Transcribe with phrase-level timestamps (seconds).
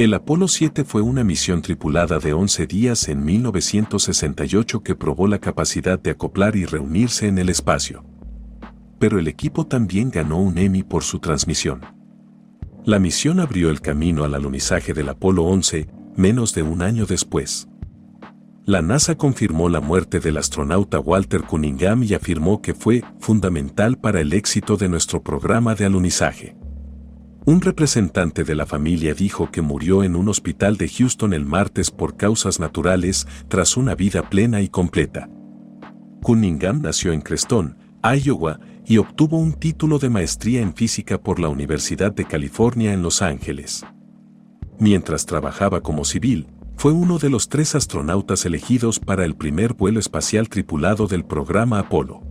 [0.00, 5.40] El Apolo 7 fue una misión tripulada de 11 días en 1968 que probó la
[5.40, 8.02] capacidad de acoplar y reunirse en el espacio.
[8.98, 11.82] Pero el equipo también ganó un Emmy por su transmisión.
[12.86, 17.68] La misión abrió el camino al alunizaje del Apolo 11 menos de un año después.
[18.64, 24.22] La NASA confirmó la muerte del astronauta Walter Cunningham y afirmó que fue fundamental para
[24.22, 26.56] el éxito de nuestro programa de alunizaje.
[27.46, 31.90] Un representante de la familia dijo que murió en un hospital de Houston el martes
[31.90, 35.30] por causas naturales tras una vida plena y completa.
[36.22, 41.48] Cunningham nació en Creston, Iowa, y obtuvo un título de maestría en física por la
[41.48, 43.86] Universidad de California en Los Ángeles.
[44.78, 49.98] Mientras trabajaba como civil, fue uno de los tres astronautas elegidos para el primer vuelo
[49.98, 52.29] espacial tripulado del programa Apolo.